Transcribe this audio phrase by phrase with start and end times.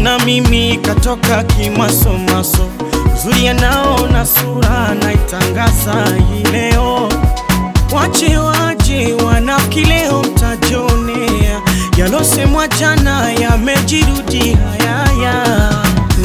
[0.00, 2.68] Emona mimi katoka kimasomaso.
[3.22, 7.08] Zuri anaona sura naitangaza hii leo.
[7.94, 11.60] Wache waje wanafiki leo mtajionea.
[11.96, 15.44] Yalosemwa jana yamejirudi hayaya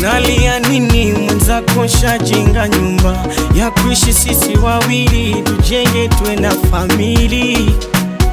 [0.01, 3.17] nalia nini mwenzako shajenga nyumba.
[3.55, 7.75] Ya kuishi sisi wawili tujenge tuwe na famili.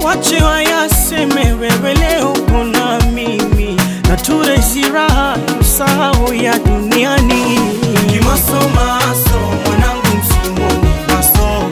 [0.05, 2.82] Wache wayaseme wewe leo kuna
[5.87, 7.59] raha usahau ya duniani.
[8.11, 11.71] Kimasomaso mwanangu msimoni maso.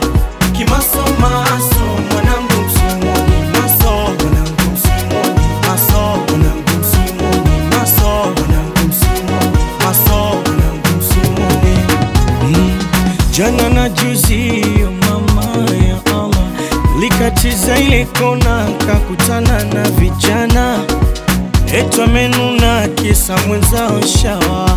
[0.52, 3.90] Kimasomaso mwanangu msimoni maso.
[3.90, 6.00] Mwanangu msimoni maso.
[6.28, 8.10] Mwanangu msimoni maso.
[8.36, 10.18] Mwanangu msimoni maso.
[10.18, 11.76] Mwanangu msimoni
[12.44, 12.78] Mm.
[13.32, 14.64] Jana na juzi
[15.00, 15.44] mama
[15.86, 16.50] ya Allah
[17.00, 20.78] likatiza ile kona kakutana na vijana
[21.74, 24.70] Etwa menuna kisa mwenzao shawa.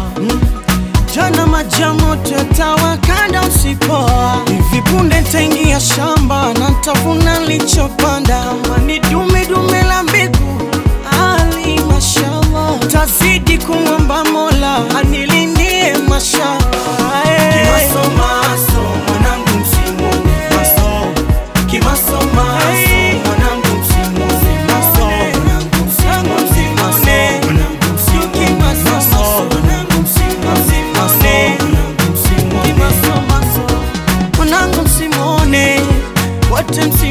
[1.15, 8.43] Jana majamoto tawakanda usipoa hivi punde ntaingia shamba na ntavuna lichopanda.
[8.69, 10.61] Mani dume dume la mbegu
[11.11, 13.99] ali mashallah tazidi kumwa
[36.63, 37.02] important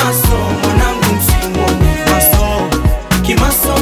[0.00, 2.68] Kimaso mwanangu, msimuone maso
[3.22, 3.74] Kimaso